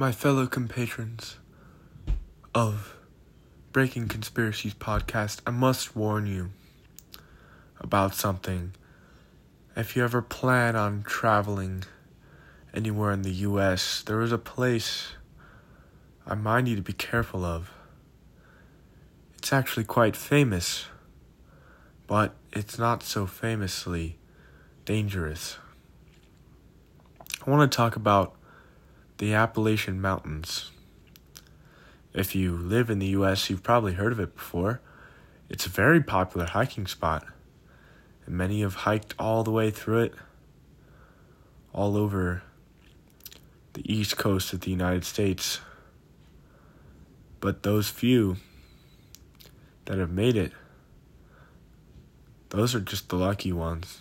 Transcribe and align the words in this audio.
My 0.00 0.12
fellow 0.12 0.46
compatrons 0.46 1.36
of 2.54 2.96
Breaking 3.70 4.08
Conspiracies 4.08 4.72
podcast, 4.72 5.42
I 5.46 5.50
must 5.50 5.94
warn 5.94 6.26
you 6.26 6.52
about 7.78 8.14
something. 8.14 8.72
If 9.76 9.94
you 9.94 10.02
ever 10.02 10.22
plan 10.22 10.74
on 10.74 11.02
traveling 11.02 11.84
anywhere 12.72 13.12
in 13.12 13.20
the 13.20 13.30
US, 13.50 14.02
there 14.02 14.22
is 14.22 14.32
a 14.32 14.38
place 14.38 15.08
I 16.26 16.34
mind 16.34 16.66
you 16.66 16.76
to 16.76 16.82
be 16.82 16.94
careful 16.94 17.44
of. 17.44 17.70
It's 19.36 19.52
actually 19.52 19.84
quite 19.84 20.16
famous, 20.16 20.86
but 22.06 22.34
it's 22.54 22.78
not 22.78 23.02
so 23.02 23.26
famously 23.26 24.16
dangerous. 24.86 25.58
I 27.46 27.50
want 27.50 27.70
to 27.70 27.76
talk 27.76 27.96
about 27.96 28.39
the 29.20 29.34
Appalachian 29.34 30.00
Mountains. 30.00 30.70
If 32.14 32.34
you 32.34 32.56
live 32.56 32.88
in 32.88 33.00
the 33.00 33.08
US, 33.08 33.50
you've 33.50 33.62
probably 33.62 33.92
heard 33.92 34.12
of 34.12 34.18
it 34.18 34.34
before. 34.34 34.80
It's 35.50 35.66
a 35.66 35.68
very 35.68 36.02
popular 36.02 36.46
hiking 36.46 36.86
spot, 36.86 37.26
and 38.24 38.34
many 38.34 38.62
have 38.62 38.76
hiked 38.76 39.14
all 39.18 39.44
the 39.44 39.50
way 39.50 39.70
through 39.70 40.04
it, 40.04 40.14
all 41.74 41.98
over 41.98 42.42
the 43.74 43.92
east 43.92 44.16
coast 44.16 44.54
of 44.54 44.62
the 44.62 44.70
United 44.70 45.04
States. 45.04 45.60
But 47.40 47.62
those 47.62 47.90
few 47.90 48.38
that 49.84 49.98
have 49.98 50.10
made 50.10 50.34
it, 50.34 50.52
those 52.48 52.74
are 52.74 52.80
just 52.80 53.10
the 53.10 53.16
lucky 53.16 53.52
ones. 53.52 54.00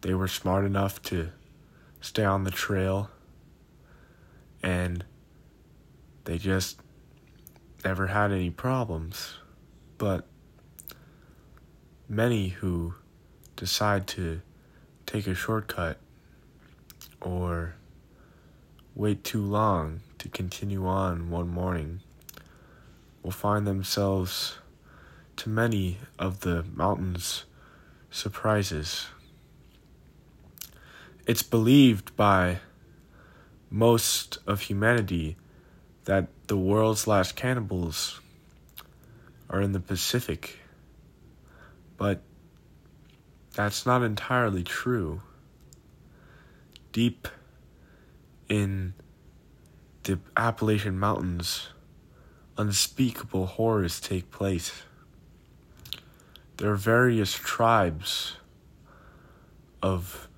They 0.00 0.14
were 0.14 0.28
smart 0.28 0.64
enough 0.64 1.02
to 1.02 1.28
stay 2.00 2.24
on 2.24 2.44
the 2.44 2.50
trail 2.50 3.10
and 4.64 5.04
they 6.24 6.38
just 6.38 6.80
never 7.84 8.06
had 8.06 8.32
any 8.32 8.50
problems. 8.50 9.34
But 9.98 10.26
many 12.08 12.48
who 12.48 12.94
decide 13.56 14.06
to 14.08 14.40
take 15.04 15.26
a 15.26 15.34
shortcut 15.34 15.98
or 17.20 17.74
wait 18.94 19.22
too 19.22 19.42
long 19.42 20.00
to 20.18 20.28
continue 20.30 20.86
on 20.86 21.30
one 21.30 21.48
morning 21.48 22.00
will 23.22 23.30
find 23.30 23.66
themselves 23.66 24.56
to 25.36 25.50
many 25.50 25.98
of 26.18 26.40
the 26.40 26.64
mountain's 26.74 27.44
surprises. 28.10 29.08
It's 31.26 31.42
believed 31.42 32.16
by 32.16 32.60
most 33.70 34.38
of 34.46 34.62
humanity 34.62 35.36
that 36.04 36.28
the 36.46 36.56
world's 36.56 37.06
last 37.06 37.34
cannibals 37.36 38.20
are 39.48 39.60
in 39.60 39.72
the 39.72 39.80
Pacific. 39.80 40.58
But 41.96 42.22
that's 43.54 43.86
not 43.86 44.02
entirely 44.02 44.62
true. 44.62 45.22
Deep 46.92 47.28
in 48.48 48.94
the 50.02 50.18
Appalachian 50.36 50.98
Mountains, 50.98 51.68
unspeakable 52.58 53.46
horrors 53.46 54.00
take 54.00 54.30
place. 54.30 54.82
There 56.56 56.70
are 56.70 56.76
various 56.76 57.32
tribes 57.32 58.36
of 59.82 60.28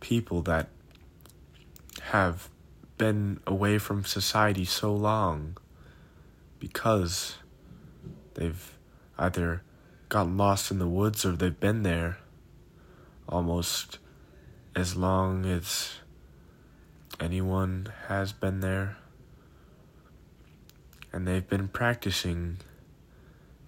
people 0.00 0.42
that 0.42 0.68
have 2.02 2.48
been 3.04 3.38
away 3.46 3.76
from 3.76 4.02
society 4.02 4.64
so 4.64 4.90
long 4.94 5.54
because 6.58 7.36
they've 8.32 8.78
either 9.18 9.62
gotten 10.08 10.38
lost 10.38 10.70
in 10.70 10.78
the 10.78 10.88
woods 10.88 11.22
or 11.22 11.32
they've 11.32 11.60
been 11.60 11.82
there 11.82 12.16
almost 13.28 13.98
as 14.74 14.96
long 14.96 15.44
as 15.44 15.96
anyone 17.20 17.92
has 18.08 18.32
been 18.32 18.60
there. 18.60 18.96
And 21.12 21.28
they've 21.28 21.46
been 21.46 21.68
practicing 21.68 22.56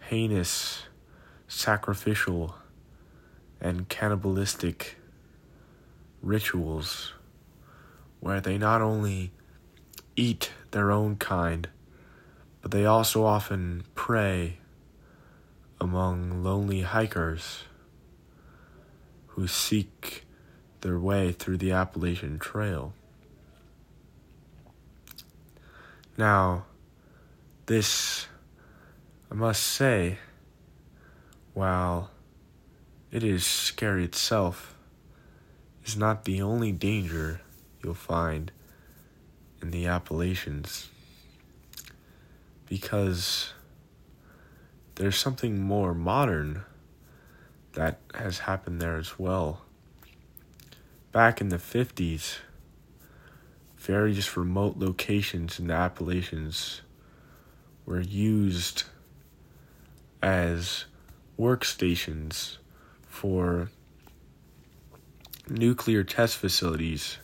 heinous, 0.09 0.85
sacrificial, 1.47 2.55
and 3.61 3.87
cannibalistic 3.87 4.97
rituals 6.23 7.13
where 8.21 8.41
they 8.41 8.59
not 8.59 8.83
only 8.83 9.31
eat 10.17 10.51
their 10.71 10.91
own 10.91 11.17
kind, 11.17 11.69
but 12.63 12.71
they 12.71 12.85
also 12.85 13.25
often 13.25 13.85
prey 13.95 14.59
among 15.81 16.43
lonely 16.43 16.81
hikers 16.81 17.65
who 19.29 19.47
seek 19.47 20.25
their 20.81 20.99
way 20.99 21.33
through 21.33 21.59
the 21.59 21.71
Appalachian 21.71 22.39
Trail. 22.39 22.95
Now, 26.17 26.65
this, 27.67 28.27
I 29.31 29.35
must 29.35 29.63
say, 29.63 30.19
while 31.53 32.11
it 33.11 33.23
is 33.23 33.45
scary 33.45 34.05
itself, 34.05 34.75
is 35.85 35.97
not 35.97 36.25
the 36.25 36.41
only 36.41 36.73
danger 36.73 37.43
you'll 37.83 37.95
find 37.95 38.51
in 39.63 39.71
the 39.71 39.87
Appalachians 39.87 40.89
because 42.69 43.53
there's 44.97 45.17
something 45.17 45.61
more 45.61 45.95
modern 45.95 46.65
that 47.75 48.01
has 48.15 48.41
happened 48.41 48.81
there 48.81 48.97
as 48.97 49.19
well. 49.19 49.63
Back 51.13 51.41
in 51.41 51.51
the 51.51 51.57
50s, 51.57 52.39
various 53.77 54.37
remote 54.37 54.77
locations 54.79 55.59
in 55.59 55.69
the 55.69 55.75
Appalachians 55.75 56.83
were 57.85 58.01
used 58.01 58.85
as 60.23 60.87
workstations 61.39 62.57
for 63.07 63.71
nuclear 65.49 66.03
test 66.03 66.37
facilities 66.37 67.19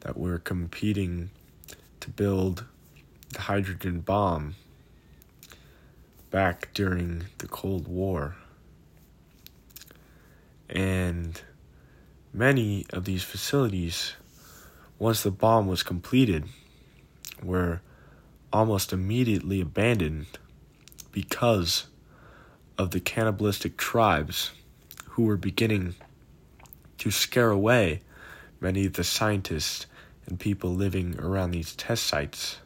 that 0.00 0.16
we're 0.16 0.38
competing 0.38 1.30
to 2.00 2.10
build 2.10 2.64
the 3.30 3.42
hydrogen 3.42 4.00
bomb 4.00 4.54
back 6.30 6.72
during 6.74 7.24
the 7.38 7.46
Cold 7.46 7.86
War. 7.86 8.36
And 10.68 11.40
many 12.32 12.86
of 12.90 13.04
these 13.04 13.22
facilities, 13.22 14.14
once 14.98 15.22
the 15.22 15.30
bomb 15.30 15.66
was 15.66 15.82
completed, 15.82 16.44
were 17.42 17.80
almost 18.52 18.92
immediately 18.92 19.60
abandoned 19.60 20.38
because 21.10 21.86
of 22.78 22.90
the 22.90 23.00
cannibalistic 23.00 23.76
tribes 23.76 24.52
who 25.10 25.24
were 25.24 25.36
beginning 25.36 25.94
to 26.98 27.10
scare 27.10 27.50
away 27.50 28.00
many 28.62 28.86
of 28.86 28.94
the 28.94 29.04
scientists 29.04 29.86
and 30.26 30.38
people 30.38 30.70
living 30.70 31.18
around 31.18 31.50
these 31.50 31.74
test 31.74 32.04
sites. 32.04 32.58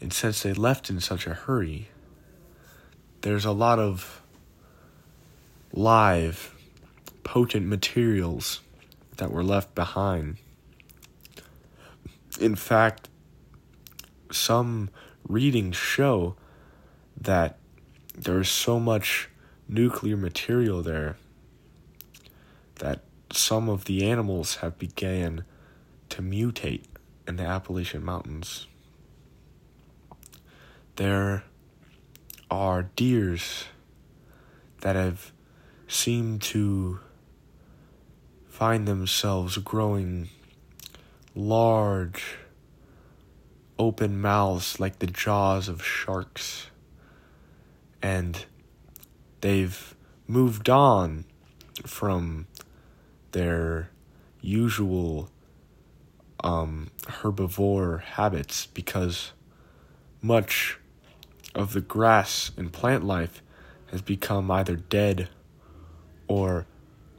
And 0.00 0.12
since 0.12 0.42
they 0.42 0.54
left 0.54 0.88
in 0.88 1.00
such 1.00 1.26
a 1.26 1.34
hurry, 1.34 1.88
there's 3.20 3.44
a 3.44 3.52
lot 3.52 3.78
of 3.78 4.22
live, 5.72 6.54
potent 7.22 7.66
materials 7.66 8.60
that 9.18 9.30
were 9.30 9.44
left 9.44 9.74
behind. 9.74 10.38
In 12.40 12.56
fact, 12.56 13.08
some 14.32 14.88
readings 15.28 15.76
show 15.76 16.36
that 17.20 17.58
there's 18.16 18.48
so 18.48 18.80
much 18.80 19.28
nuclear 19.68 20.16
material 20.16 20.82
there 20.82 21.16
that 22.76 23.04
some 23.40 23.70
of 23.70 23.86
the 23.86 24.04
animals 24.06 24.56
have 24.56 24.78
began 24.78 25.44
to 26.10 26.20
mutate 26.20 26.84
in 27.26 27.36
the 27.36 27.42
Appalachian 27.42 28.04
Mountains. 28.04 28.66
There 30.96 31.44
are 32.50 32.82
deers 32.82 33.64
that 34.82 34.94
have 34.94 35.32
seemed 35.88 36.42
to 36.42 37.00
find 38.48 38.86
themselves 38.86 39.56
growing 39.56 40.28
large, 41.34 42.36
open 43.78 44.20
mouths 44.20 44.78
like 44.78 44.98
the 44.98 45.06
jaws 45.06 45.66
of 45.66 45.82
sharks. 45.82 46.66
And 48.02 48.44
they've 49.40 49.94
moved 50.26 50.68
on 50.68 51.24
from 51.86 52.46
their 53.32 53.90
usual 54.40 55.30
um, 56.42 56.90
herbivore 57.02 58.02
habits 58.02 58.66
because 58.66 59.32
much 60.22 60.78
of 61.54 61.72
the 61.72 61.80
grass 61.80 62.50
and 62.56 62.72
plant 62.72 63.04
life 63.04 63.42
has 63.90 64.02
become 64.02 64.50
either 64.50 64.76
dead 64.76 65.28
or 66.28 66.66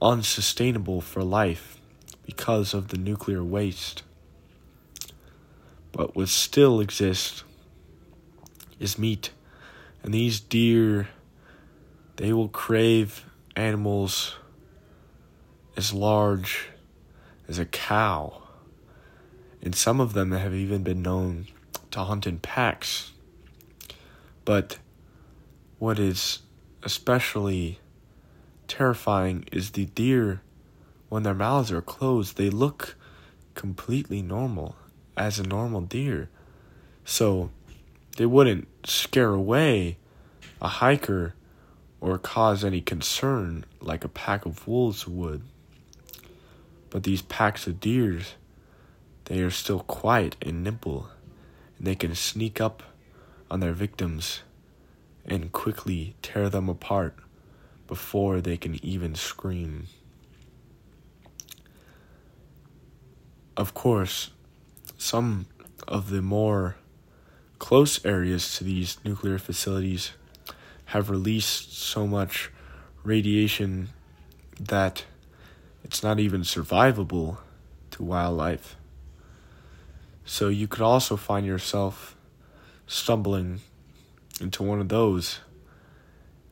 unsustainable 0.02 1.02
for 1.02 1.24
life 1.24 1.80
because 2.26 2.74
of 2.74 2.88
the 2.88 2.98
nuclear 2.98 3.44
waste. 3.44 4.04
But 5.92 6.16
what 6.16 6.30
still 6.30 6.80
exists 6.80 7.44
is 8.80 8.98
meat. 8.98 9.32
And 10.04 10.14
these 10.14 10.40
deer, 10.40 11.10
they 12.16 12.32
will 12.32 12.48
crave 12.48 13.26
animals 13.56 14.36
as 15.82 15.96
large 15.96 16.70
as 17.48 17.58
a 17.58 17.66
cow. 17.66 18.44
And 19.64 19.74
some 19.74 20.00
of 20.00 20.14
them 20.14 20.32
have 20.32 20.54
even 20.54 20.84
been 20.84 21.02
known 21.02 21.48
to 21.90 22.02
hunt 22.02 22.28
in 22.28 22.38
packs. 22.38 23.14
But 24.46 24.78
what 25.80 25.98
is 25.98 26.44
especially 26.84 27.80
terrifying 28.68 29.46
is 29.52 29.72
the 29.72 29.86
deer, 29.86 30.44
when 31.10 31.24
their 31.24 31.34
mouths 31.34 31.72
are 31.72 31.82
closed, 31.82 32.38
they 32.38 32.52
look 32.52 32.96
completely 33.56 34.22
normal 34.22 34.76
as 35.18 35.40
a 35.40 35.44
normal 35.44 35.82
deer. 35.82 36.30
So 37.06 37.50
they 38.18 38.28
wouldn't 38.28 38.68
scare 38.86 39.34
away 39.34 39.98
a 40.62 40.68
hiker 40.68 41.34
or 42.00 42.20
cause 42.20 42.64
any 42.64 42.82
concern 42.82 43.66
like 43.80 44.04
a 44.04 44.10
pack 44.10 44.46
of 44.46 44.68
wolves 44.68 45.08
would. 45.08 45.42
But 46.92 47.04
these 47.04 47.24
packs 47.24 47.66
of 47.66 47.80
deers, 47.80 48.36
they 49.26 49.40
are 49.42 49.50
still 49.50 49.80
quiet 49.80 50.36
and 50.42 50.64
nimble, 50.64 51.10
and 51.78 51.88
they 51.88 51.96
can 51.96 52.14
sneak 52.14 52.62
up 52.62 52.84
on 53.50 53.62
their 53.62 53.74
victims 53.74 54.42
and 55.26 55.52
quickly 55.52 56.16
tear 56.22 56.50
them 56.50 56.70
apart 56.70 57.16
before 57.88 58.42
they 58.42 58.58
can 58.58 58.84
even 58.86 59.16
scream. 59.16 59.88
Of 63.56 63.74
course, 63.74 64.32
some 64.98 65.48
of 65.88 66.10
the 66.10 66.22
more 66.22 66.76
close 67.60 68.04
areas 68.06 68.58
to 68.58 68.64
these 68.64 68.98
nuclear 69.06 69.38
facilities 69.38 70.12
have 70.86 71.10
released 71.10 71.78
so 71.78 72.06
much 72.06 72.52
radiation 73.04 73.90
that 74.60 75.06
it's 75.84 76.04
not 76.04 76.20
even 76.20 76.42
survivable 76.42 77.38
to 77.92 78.04
wildlife. 78.04 78.76
So 80.26 80.48
you 80.50 80.68
could 80.68 80.82
also 80.82 81.18
find 81.18 81.46
yourself 81.46 82.16
stumbling 82.88 83.62
into 84.40 84.64
one 84.64 84.80
of 84.80 84.90
those, 84.90 85.40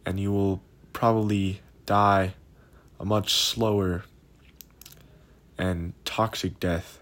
and 0.06 0.20
you 0.20 0.32
will 0.32 0.62
probably 0.94 1.62
die 1.86 2.34
a 3.00 3.06
much 3.06 3.34
slower 3.34 4.04
and 5.58 5.94
toxic 6.06 6.60
death 6.60 7.00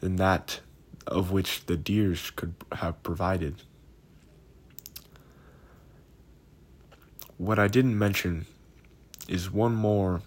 than 0.00 0.16
that 0.16 0.60
of 1.06 1.30
which 1.30 1.66
the 1.66 1.76
deers 1.76 2.30
could 2.30 2.54
have 2.72 3.02
provided. 3.02 3.62
What 7.38 7.58
I 7.58 7.68
didn't 7.68 7.98
mention 7.98 8.46
is 9.28 9.50
one 9.50 9.74
more 9.74 10.22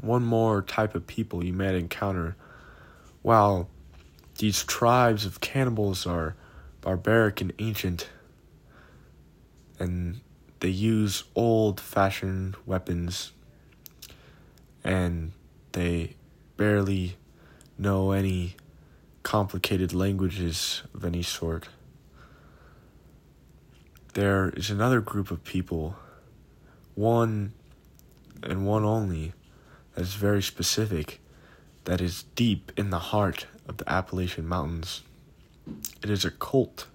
one 0.00 0.24
more 0.24 0.62
type 0.62 0.94
of 0.94 1.06
people 1.06 1.44
you 1.44 1.52
might 1.52 1.74
encounter 1.74 2.36
while 3.22 3.68
these 4.38 4.64
tribes 4.64 5.24
of 5.24 5.40
cannibals 5.40 6.06
are 6.06 6.34
barbaric 6.80 7.40
and 7.40 7.52
ancient 7.58 8.08
and 9.78 10.20
they 10.60 10.68
use 10.68 11.24
old 11.34 11.80
fashioned 11.80 12.56
weapons 12.66 13.32
and 14.82 15.32
they 15.72 16.14
barely 16.56 17.16
know 17.78 18.12
any 18.12 18.56
complicated 19.22 19.92
languages 19.92 20.82
of 20.94 21.04
any 21.04 21.22
sort. 21.22 21.68
There 24.12 24.50
is 24.50 24.70
another 24.70 25.00
group 25.00 25.30
of 25.30 25.42
people, 25.42 25.96
one 26.94 27.52
and 28.42 28.66
one 28.66 28.84
only, 28.84 29.32
that 29.94 30.02
is 30.02 30.14
very 30.14 30.42
specific, 30.42 31.20
that 31.84 32.00
is 32.00 32.24
deep 32.34 32.72
in 32.76 32.90
the 32.90 32.98
heart 32.98 33.46
of 33.68 33.76
the 33.76 33.90
Appalachian 33.90 34.46
Mountains. 34.46 35.02
It 36.02 36.10
is 36.10 36.24
a 36.24 36.30
cult 36.30 36.86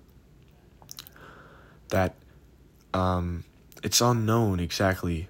that 1.89 2.15
um, 2.93 3.43
it's 3.83 4.01
unknown 4.01 4.59
exactly 4.59 5.27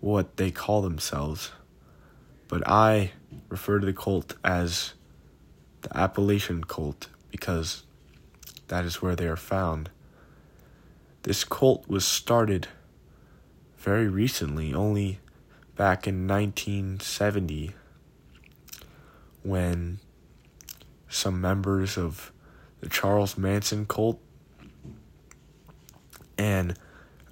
what 0.00 0.36
they 0.36 0.50
call 0.50 0.82
themselves, 0.82 1.52
but 2.48 2.66
I 2.66 3.12
refer 3.48 3.78
to 3.78 3.86
the 3.86 3.92
cult 3.92 4.34
as 4.42 4.94
the 5.82 5.96
Appalachian 5.96 6.64
cult 6.64 7.08
because 7.30 7.84
that 8.68 8.84
is 8.84 9.02
where 9.02 9.14
they 9.14 9.26
are 9.26 9.36
found. 9.36 9.90
This 11.22 11.44
cult 11.44 11.86
was 11.88 12.04
started 12.04 12.68
very 13.76 14.08
recently, 14.08 14.74
only 14.74 15.20
back 15.80 16.06
in 16.06 16.28
1970, 16.28 17.72
when 19.42 19.98
some 21.08 21.40
members 21.40 21.96
of 21.96 22.32
the 22.80 22.88
Charles 22.90 23.38
Manson 23.38 23.86
cult 23.86 24.20
and 26.36 26.78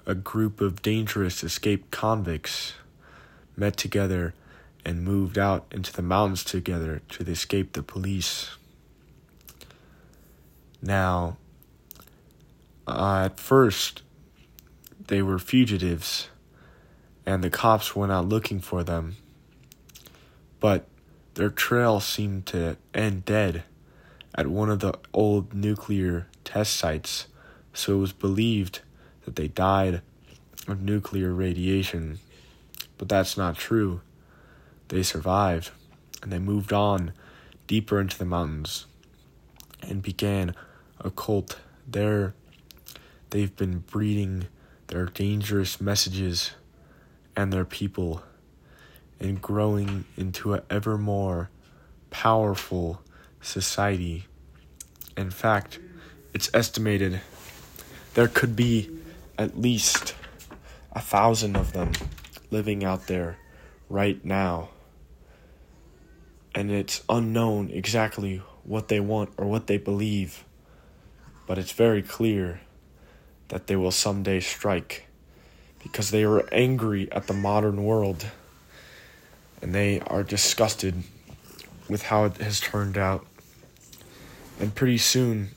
a 0.07 0.15
group 0.15 0.63
of 0.63 0.81
dangerous 0.81 1.45
escaped 1.45 1.91
convicts 1.91 2.73
met 3.55 3.77
together 3.77 4.33
and 4.83 5.05
moved 5.05 5.37
out 5.37 5.67
into 5.71 5.93
the 5.93 6.01
mountains 6.01 6.43
together 6.43 7.03
to 7.11 7.25
escape 7.25 7.75
the 7.75 7.83
police. 7.83 8.57
Now, 10.81 11.37
uh, 12.87 13.25
at 13.27 13.39
first, 13.39 14.01
they 15.07 15.21
were 15.21 15.39
fugitives, 15.39 16.31
and 17.29 17.45
the 17.45 17.51
cops 17.51 17.95
went 17.95 18.11
out 18.11 18.27
looking 18.27 18.59
for 18.59 18.83
them. 18.83 19.15
But 20.61 20.87
their 21.35 21.51
trail 21.51 22.01
seemed 22.01 22.47
to 22.47 22.79
end 22.95 23.27
dead 23.27 23.65
at 24.35 24.47
one 24.47 24.71
of 24.71 24.81
the 24.81 24.99
old 25.13 25.53
nuclear 25.53 26.27
test 26.43 26.75
sites, 26.77 27.27
so 27.75 27.97
it 27.97 27.99
was 27.99 28.13
believed 28.15 28.81
that 29.27 29.37
they 29.37 29.47
died 29.47 30.01
of 30.67 30.81
nuclear 30.81 31.35
radiation. 31.35 32.19
But 32.97 33.11
that's 33.11 33.37
not 33.37 33.59
true. 33.59 34.01
They 34.89 35.03
survived, 35.03 35.71
and 36.23 36.33
they 36.33 36.39
moved 36.39 36.73
on 36.73 37.13
deeper 37.67 38.01
into 38.01 38.17
the 38.17 38.25
mountains 38.25 38.87
and 39.83 40.01
began 40.01 40.55
a 40.99 41.11
cult. 41.11 41.59
There, 41.87 42.33
they've 43.29 43.55
been 43.55 43.81
breeding 43.81 44.47
their 44.87 45.05
dangerous 45.05 45.79
messages 45.79 46.53
and 47.39 47.53
their 47.53 47.65
people 47.65 48.21
and 49.21 49.41
growing 49.41 50.05
into 50.17 50.55
an 50.55 50.63
ever 50.69 50.99
more 50.99 51.51
powerful 52.11 53.01
society. 53.41 54.27
In 55.17 55.31
fact, 55.31 55.79
it's 56.35 56.51
estimated 56.53 57.21
there 58.15 58.27
could 58.27 58.57
be 58.57 58.91
at 59.39 59.57
least 59.57 60.17
a 60.91 61.01
thousand 61.01 61.57
of 61.57 61.73
them 61.73 61.93
living 62.51 62.83
out 62.83 63.07
there 63.07 63.39
right 63.89 64.25
now 64.25 64.71
and 66.57 66.73
it's 66.73 67.05
unknown 67.09 67.71
exactly 67.71 68.43
what 68.65 68.89
they 68.89 68.99
want 68.99 69.31
or 69.37 69.47
what 69.47 69.69
they 69.69 69.79
believe, 69.79 70.45
but 71.47 71.57
it's 71.57 71.71
very 71.71 72.03
clear 72.03 72.63
that 73.47 73.69
they 73.69 73.77
will 73.77 73.93
someday 73.93 74.41
strike 74.41 75.08
because 75.83 76.11
they 76.11 76.25
are 76.25 76.49
angry 76.53 77.11
at 77.13 77.27
the 77.27 77.35
modern 77.35 77.85
world 77.85 78.27
and 79.63 79.75
they 79.75 80.01
are 80.01 80.23
disgusted 80.23 81.03
with 81.89 82.05
how 82.05 82.25
it 82.25 82.37
has 82.39 82.61
turned 82.61 82.97
out. 82.97 83.27
And 84.61 84.75
pretty 84.75 84.99
soon, 84.99 85.51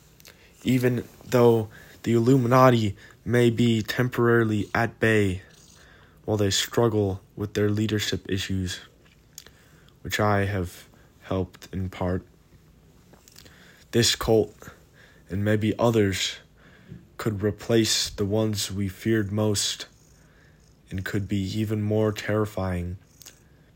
even 0.64 1.04
though 1.26 1.70
the 2.04 2.14
Illuminati 2.14 2.96
may 3.24 3.50
be 3.50 3.82
temporarily 3.82 4.70
at 4.74 5.00
bay 5.00 5.42
while 6.26 6.38
they 6.38 6.50
struggle 6.50 7.22
with 7.36 7.54
their 7.54 7.70
leadership 7.70 8.30
issues, 8.30 8.80
which 10.02 10.20
I 10.20 10.46
have 10.46 10.88
helped 11.24 11.68
in 11.72 11.90
part. 11.90 12.24
This 13.92 14.16
cult 14.16 14.70
and 15.30 15.44
maybe 15.44 15.74
others 15.78 16.38
could 17.18 17.44
replace 17.44 18.10
the 18.10 18.26
ones 18.26 18.72
we 18.72 18.88
feared 18.88 19.32
most 19.32 19.86
and 20.92 21.06
could 21.06 21.28
be 21.28 21.42
even 21.58 21.82
more 21.82 22.12
terrifying 22.12 22.98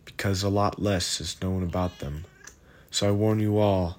because 0.04 0.44
a 0.44 0.50
lot 0.50 0.82
less 0.82 1.20
is 1.20 1.42
known 1.42 1.64
about 1.64 2.00
them. 2.00 2.26
So 2.92 3.08
I 3.08 3.12
warn 3.12 3.40
you 3.40 3.58
all 3.58 3.98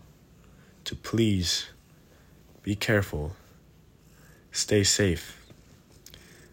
to 0.84 0.94
please 0.94 1.66
be 2.62 2.76
careful, 2.76 3.34
stay 4.52 4.84
safe. 4.84 5.42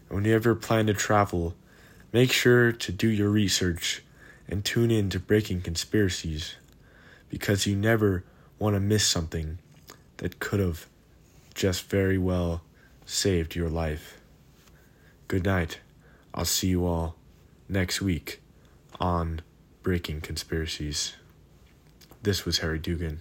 And 0.08 0.16
when 0.16 0.24
you 0.24 0.34
ever 0.34 0.54
plan 0.54 0.86
to 0.86 0.94
travel, 0.94 1.54
make 2.12 2.32
sure 2.32 2.72
to 2.72 2.92
do 2.92 3.08
your 3.08 3.28
research 3.28 4.02
and 4.48 4.64
tune 4.64 4.90
in 4.90 5.10
to 5.10 5.20
Breaking 5.20 5.60
Conspiracies 5.60 6.56
because 7.28 7.66
you 7.66 7.76
never 7.76 8.24
want 8.58 8.74
to 8.74 8.80
miss 8.80 9.06
something 9.06 9.58
that 10.18 10.38
could 10.38 10.60
have 10.60 10.86
just 11.54 11.88
very 11.88 12.18
well 12.18 12.62
saved 13.06 13.54
your 13.54 13.68
life. 13.68 14.20
Good 15.28 15.44
night. 15.44 15.80
I'll 16.34 16.44
see 16.44 16.66
you 16.66 16.84
all 16.84 17.14
next 17.68 18.02
week 18.02 18.42
on 18.98 19.42
Breaking 19.84 20.20
Conspiracies. 20.20 21.14
This 22.22 22.44
was 22.44 22.58
Harry 22.58 22.80
Dugan. 22.80 23.20